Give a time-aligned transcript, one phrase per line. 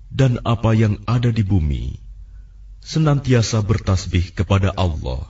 [0.07, 2.02] dan apa yang ada di bumi
[2.82, 5.28] senantiasa bertasbih kepada Allah,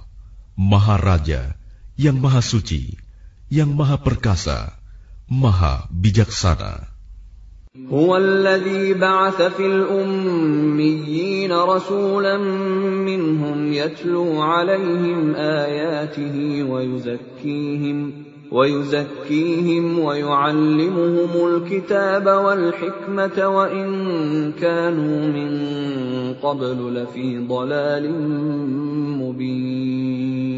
[0.54, 1.58] Maha Raja,
[1.98, 2.94] yang Maha Suci,
[3.50, 4.78] yang Maha Perkasa,
[5.26, 6.98] Maha Bijaksana.
[7.78, 12.38] هو الذي بعث في الأميين رسولا
[13.06, 18.14] منهم يتلو عليهم آياته ويزكيهم
[18.52, 23.88] ويزكيهم ويعلمهم الكتاب والحكمة وإن
[24.56, 25.52] كانوا من
[26.40, 28.06] قبل لفي ضلال
[29.22, 30.58] مبين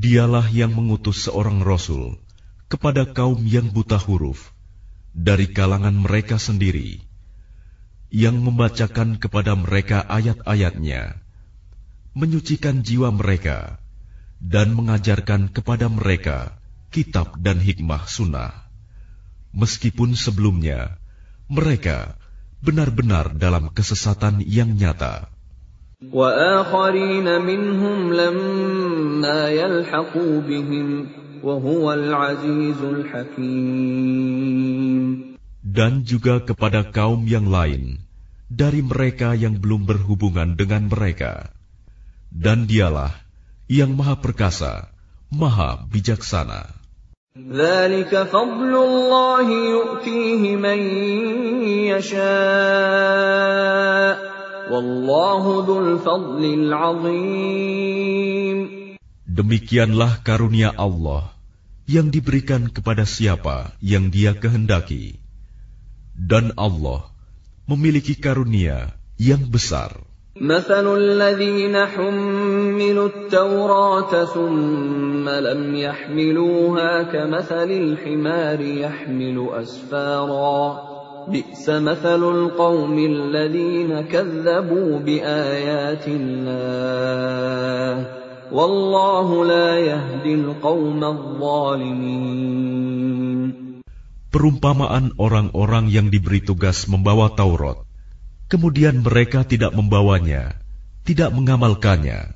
[0.00, 2.16] Dialah yang mengutus seorang rasul
[2.72, 4.48] kepada kaum yang buta huruf
[5.12, 7.04] dari kalangan mereka sendiri,
[8.08, 11.20] yang membacakan kepada mereka ayat-ayatnya,
[12.16, 13.76] menyucikan jiwa mereka,
[14.45, 16.53] dan mengajarkan kepada mereka
[16.93, 18.53] kitab dan hikmah sunnah.
[19.57, 21.01] Meskipun sebelumnya
[21.49, 22.13] mereka
[22.61, 25.33] benar-benar dalam kesesatan yang nyata.
[35.65, 37.97] Dan juga kepada kaum yang lain
[38.51, 41.49] dari mereka yang belum berhubungan dengan mereka,
[42.29, 43.24] dan dialah
[43.65, 44.93] yang maha perkasa,
[45.33, 46.69] maha bijaksana.
[59.35, 61.35] Demikianlah karunia Allah
[61.85, 65.19] yang diberikan kepada siapa yang Dia kehendaki,
[66.15, 67.11] dan Allah
[67.67, 69.91] memiliki karunia yang besar.
[70.40, 80.82] مثل الذين حملوا التوراة ثم لم يحملوها كمثل الحمار يحمل أسفارا
[81.28, 88.20] بئس مثل القوم الذين كذبوا بآيات الله
[88.50, 89.38] Perumpamaan
[95.14, 97.78] orang-orang yang diberi tugas membawa Taurat,
[98.54, 100.58] kemudian mereka tidak membawanya,
[101.06, 102.34] tidak mengamalkannya,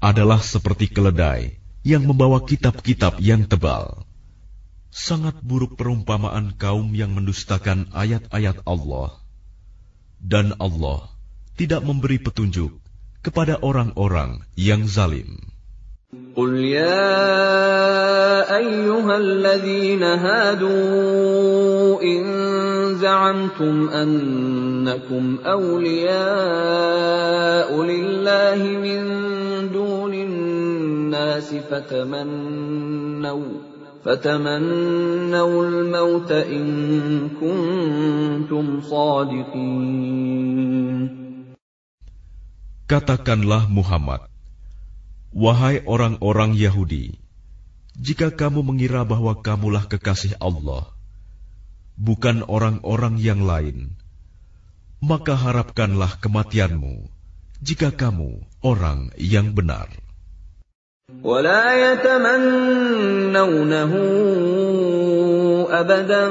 [0.00, 4.04] adalah seperti keledai yang membawa kitab-kitab yang tebal.
[4.90, 9.12] Sangat buruk perumpamaan kaum yang mendustakan ayat-ayat Allah,
[10.18, 11.12] dan Allah
[11.56, 12.72] tidak memberi petunjuk
[13.20, 15.52] kepada orang-orang yang zalim.
[16.36, 22.69] قل يا أيها الذين هادوا إن
[23.00, 26.16] زعمتم أنكم أولياء
[27.82, 29.02] لله من
[29.72, 33.52] دون الناس فتمنوا
[34.04, 36.66] فتمنوا الموت إن
[37.40, 40.46] كنتم صادقين
[42.86, 44.30] Katakanlah Muhammad,
[45.34, 47.18] Wahai orang-orang Yahudi,
[47.98, 50.86] jika kamu mengira bahwa kamulah kekasih Allah,
[52.00, 53.96] bukan orang-orang yang lain,
[55.00, 57.08] maka harapkanlah kematianmu
[57.64, 59.88] jika kamu orang yang benar.
[61.22, 62.32] ولا يتمنونه
[65.70, 66.24] أبدا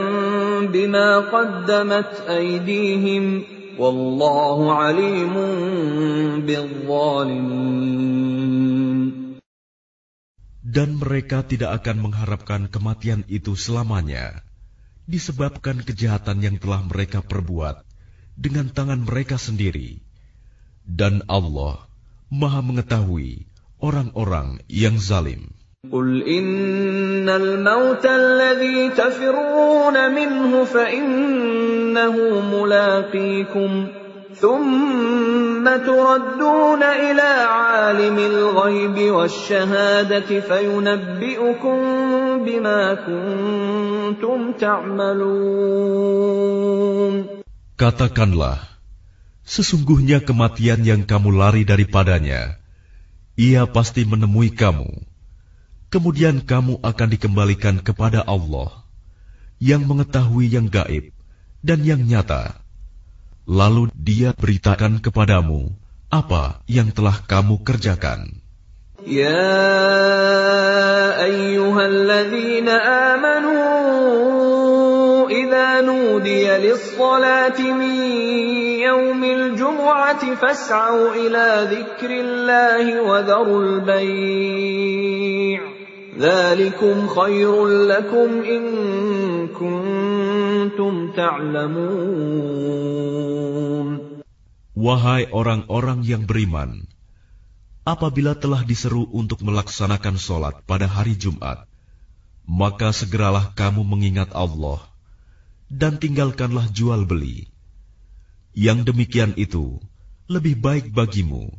[0.67, 6.47] بما قدمت أيديهم Wallahu alimun
[10.63, 14.47] Dan mereka tidak akan mengharapkan kematian itu selamanya,
[15.09, 17.85] disebabkan kejahatan yang telah mereka perbuat
[18.35, 20.01] dengan tangan mereka sendiri.
[20.85, 21.85] Dan Allah
[22.29, 23.45] Maha Mengetahui
[23.81, 25.55] orang-orang yang zalim.
[25.91, 33.87] قل إن الموت الذي تفرون منه فإنه ملاقيكم
[34.35, 42.08] ثم تردون إلى عالم الغيب والشهادة فينبئكم بما كنتم تعملون
[47.80, 48.58] Katakanlah,
[49.44, 52.60] sesungguhnya kematian yang kamu lari daripadanya,
[53.36, 55.10] ia pasti menemui kamu
[55.90, 58.86] kemudian kamu akan dikembalikan kepada Allah
[59.58, 61.10] yang mengetahui yang gaib
[61.60, 62.62] dan yang nyata.
[63.50, 65.74] Lalu dia beritakan kepadamu
[66.06, 68.40] apa yang telah kamu kerjakan.
[69.00, 70.59] يا
[71.24, 72.68] أيها الذين
[73.12, 73.60] آمنوا
[75.30, 77.94] إذا نودي للصلاة من
[78.80, 85.60] يوم الجمعة فاسعوا إلى ذكر الله وذروا البيع.
[86.20, 88.62] ذلكم خير لكم إن
[89.56, 92.50] كنتم تعلمون.
[94.80, 96.88] Wahai orang-orang yang beriman,
[97.90, 101.66] apabila telah diseru untuk melaksanakan sholat pada hari Jumat,
[102.46, 104.78] maka segeralah kamu mengingat Allah
[105.66, 107.50] dan tinggalkanlah jual beli.
[108.54, 109.78] Yang demikian itu
[110.30, 111.50] lebih baik bagimu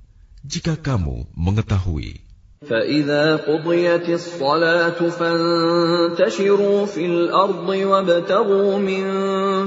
[0.48, 2.31] jika kamu mengetahui.
[2.65, 9.05] فإذا قضيت الصلاة فانتشروا في الأرض وابتغوا من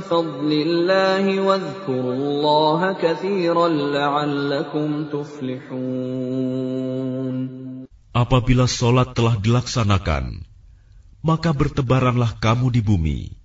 [0.01, 6.59] فضل الله واذكروا الله كثيرا لعلكم تفلحون
[8.09, 10.41] Apabila sholat telah dilaksanakan,
[11.21, 13.37] maka bertebaranlah kamu di bumi.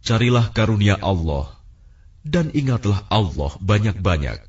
[0.00, 1.52] Carilah karunia Allah,
[2.24, 4.40] dan ingatlah Allah banyak-banyak,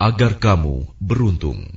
[0.00, 1.76] agar kamu beruntung.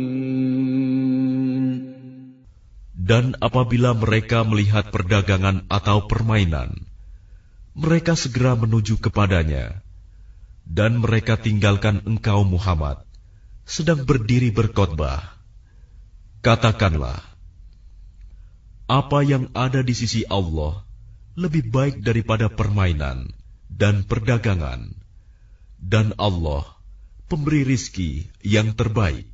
[3.01, 6.85] Dan apabila mereka melihat perdagangan atau permainan,
[7.73, 9.81] mereka segera menuju kepadanya,
[10.69, 13.01] dan mereka tinggalkan engkau Muhammad,
[13.65, 15.33] sedang berdiri berkhotbah.
[16.45, 17.25] Katakanlah,
[18.85, 20.85] apa yang ada di sisi Allah
[21.39, 23.33] lebih baik daripada permainan
[23.71, 24.93] dan perdagangan,
[25.79, 26.67] dan Allah
[27.31, 29.30] pemberi rizki yang terbaik.